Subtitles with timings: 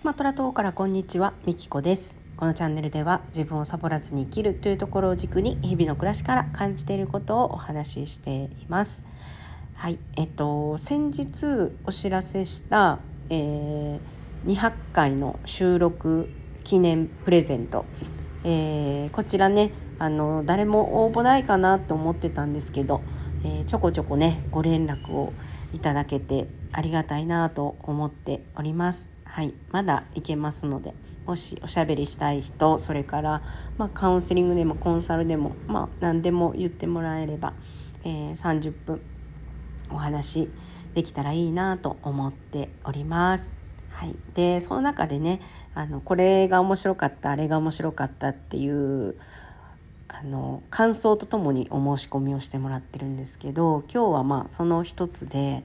[0.00, 2.18] スマトラ島からこんにちはみきこです。
[2.38, 9.04] このチャンネルでは自分をサボらずに生きるというところを軸に日々の暮らしから感じていることをお話ししています。
[9.74, 14.00] はいえっと先日お知らせした、えー、
[14.46, 16.30] 200回の収録
[16.64, 17.84] 記念プレゼント、
[18.42, 23.02] えー、こちらねあの誰も応募ないかなと思ってたんですけど、
[23.44, 25.34] えー、ちょこちょこねご連絡を
[25.74, 29.19] いただけてありがたいなと思っております。
[29.30, 30.92] はい、まだいけますので
[31.24, 33.42] もしおしゃべりしたい人それから、
[33.78, 37.54] まあ、カウンセリングでもコンサルでも、まあ、何でも言ってもらえれば、
[38.02, 39.00] えー、30分
[39.92, 40.50] お話
[40.94, 43.52] できたらいいなと思っております。
[43.90, 45.40] はい、でその中でね
[45.74, 49.14] あのこれが面白かったあれが面白かったっていう
[50.08, 55.64] あの感想とともにお申し込みをしてもらってるんですけど今日はまあその一つで、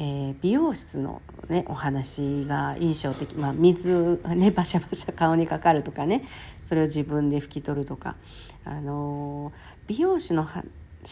[0.00, 6.24] えー、美容室の、ね、お話が印象的、まあ、水ね バシャバシャ顔にかかるとかね
[6.62, 8.16] それを自分で拭き取るとか、
[8.64, 9.52] あの
[9.86, 10.46] 美容師の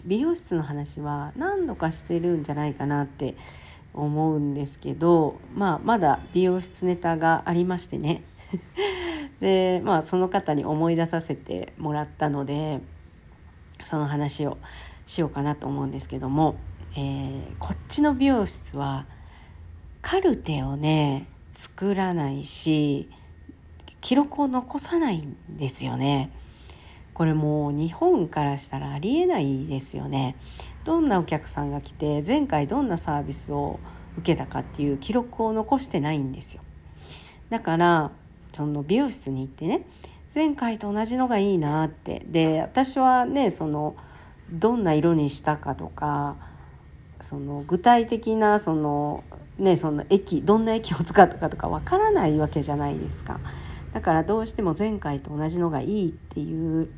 [0.05, 3.37] 美容室の話は何度かしてるんじゃないかなって
[3.95, 8.23] 思うんですけど、まあ、まだ美容室ネタがありましてね。
[9.41, 12.81] でまあその方に思い出させてもらったので
[13.83, 14.56] その話を
[15.06, 16.56] しようかなと思うんですけども、
[16.99, 19.05] えー、こっちの美容室は
[20.01, 23.11] カルテをね作らないし
[24.01, 26.31] 記録を残さないんですよね。
[27.13, 30.37] これもう日本からしたらありえないですよね。
[30.85, 33.79] どんなお客さんが来て前回どんなサービスを
[34.19, 36.63] 受けたかっていう記録を残してないんですよ。
[37.51, 38.11] だから
[38.53, 39.83] その美容室に行ってね
[40.35, 43.97] 前回と同じのがいいなってで私はねその
[44.51, 46.37] どんな色にしたかとか
[47.20, 49.25] その具体的なその
[49.59, 53.41] ねその液どんな液を使ったかとかわからないわけじゃないですか。
[53.93, 56.88] だからどうしても前回と同じのがいいっていう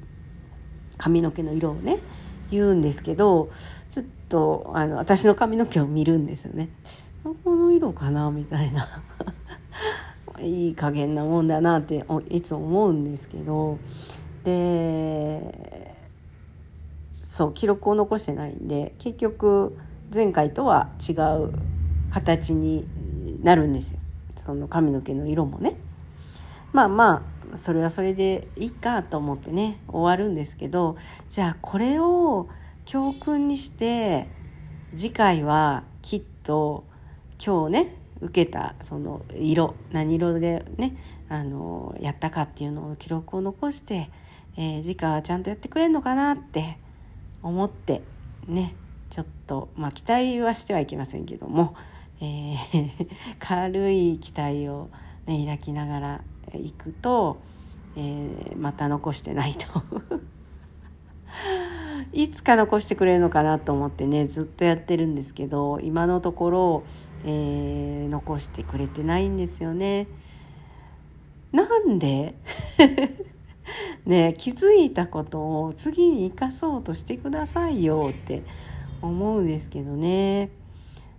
[0.97, 1.99] 髪の毛の色をね
[2.51, 3.51] 言うんですけど
[3.91, 6.69] ちょっとあの私の髪の毛を見るんですよね。
[7.23, 8.89] この色かなみたいな。
[10.41, 13.79] いい加減なもんだなっていつも思うんですけど。
[14.45, 15.97] で
[17.13, 19.77] そう記録を残してないんで結局
[20.13, 21.53] 前回とは違う
[22.11, 22.87] 形に
[23.43, 23.99] なるんですよ
[24.37, 25.77] その髪の毛の色もね。
[26.73, 30.97] まあまあそれはそれでいいかと思ってね終わるんですけど
[31.31, 32.49] じゃあこれを
[32.85, 34.29] 教訓にして
[34.95, 36.85] 次回はきっと
[37.45, 40.97] 今日ね受けたその色何色でね
[41.29, 44.11] あのやったかっていうのを記録を残して、
[44.57, 46.79] えー、次回はちゃんとやってくれるのかなって
[47.43, 48.03] 思って
[48.47, 48.75] ね
[49.11, 51.75] ちょっとまあ期待はしてはいけませんけども、
[52.21, 52.91] えー、
[53.39, 54.89] 軽い期待を、
[55.27, 56.21] ね、抱きながら
[56.53, 57.39] 行くと、
[57.97, 59.67] えー、また残してないと
[62.13, 66.83] いつか残してくれるのかなと思ってねずっとやってるんですけど今のところ
[67.25, 70.07] えー、残してくれてないんですよね。
[71.53, 72.35] なんで？
[74.07, 78.43] ね気づいたことを次に生かそうとしてくださいよって
[79.03, 80.51] 思うんですけどね。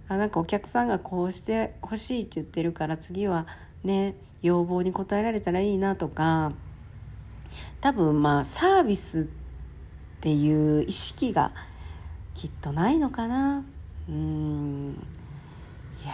[0.07, 3.45] あなんかお客さんがこうしてほしいって言ってるから次は
[3.83, 6.51] ね要望に応えられたらいいなとか
[7.79, 9.23] 多分まあサービスっ
[10.21, 11.51] ていう意識が
[12.33, 13.63] きっとないのかな。
[14.09, 14.95] うん。
[16.03, 16.13] いや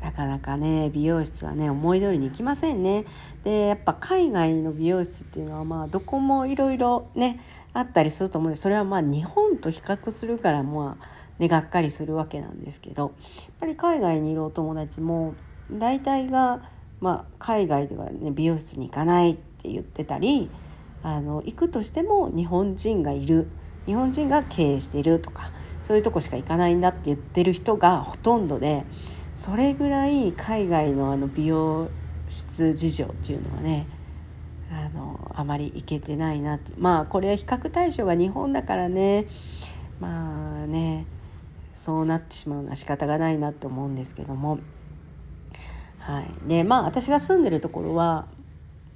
[0.00, 3.04] なかなかね美容室はね思い通りにいきませんね。
[3.44, 7.40] でやっぱ海外の美容室っていうのはまあどこもいろいろね
[7.78, 11.06] あったりすると思うんでそれはまあ日本と比較するからまあ
[11.38, 13.12] ねがっかりするわけなんですけどやっ
[13.60, 15.34] ぱり海外にいるお友達も
[15.70, 16.70] 大体が、
[17.00, 20.50] まあ、海外ではね美容室に行かないって言ってたり
[21.02, 23.48] あの行くとしても日本人がいる。
[23.86, 28.84] 日本人が経営しているとかそういうとこしか行かないんだって言ってる人がほとんどで
[29.36, 31.88] それぐらい海外のあの美容
[32.28, 33.86] 室事情っていうのはね
[34.70, 36.72] あのあまりいけてないなって。
[36.78, 39.26] まあこれは比較対象が日本だからね。
[40.00, 41.06] まあね
[41.74, 44.58] そうなってしまうのは仕方がないなって思うんですけども。
[46.06, 48.26] はい、でまあ私が住んでるところは、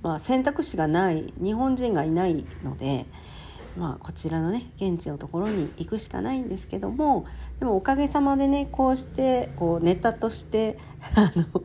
[0.00, 3.05] まあ、選択肢がない日本人がいないので、
[3.76, 7.26] まあ、こちらのね現地のところに行くしかないんですけども
[7.58, 10.78] でもおかげさまでねこうしてこうネタとして
[11.16, 11.62] あの、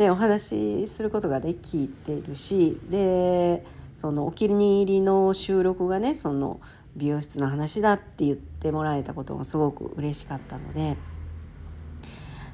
[0.00, 3.64] ね、お話しすることができているしで
[3.96, 6.60] そのお気に入りの収録がねその
[6.96, 10.96] 美容室の話だって言ってもらえたこともすごく嬉しかったので。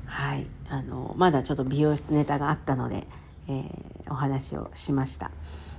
[0.07, 3.07] はいあのまだちょっと美容室ネタがあったので、
[3.49, 5.31] えー、お話をしました。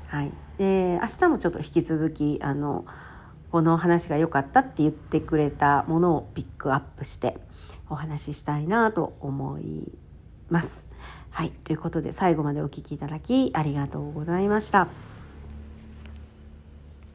[0.08, 2.86] はい、で明日もちょっと引き続きあの
[3.52, 7.38] この話が良かったって言ってくれたものをピックアップして
[7.90, 9.92] お話ししたいなと思い
[10.50, 10.86] ます。
[11.38, 14.88] はい、ということで最後までお聴きいただきありがとうございました。